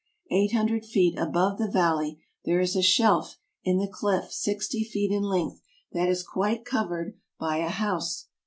Eight 0.31 0.51
hundred 0.51 0.83
feet 0.83 1.15
above 1.19 1.59
the 1.59 1.69
valley 1.69 2.23
there 2.43 2.59
is 2.59 2.75
a 2.75 2.81
shelf 2.81 3.37
in 3.63 3.77
the 3.77 3.87
cliff 3.87 4.31
sixty 4.31 4.83
feet 4.83 5.11
in 5.11 5.21
length 5.21 5.61
that 5.91 6.09
is 6.09 6.23
quite 6.23 6.65
covered 6.65 7.19
by 7.39 7.57
a 7.57 7.69
house. 7.69 8.25